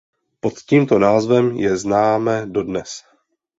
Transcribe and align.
Pod 0.41 0.57
tímto 0.61 0.99
názvem 0.99 1.51
je 1.61 1.77
známe 1.77 2.45
dodnes. 2.49 2.89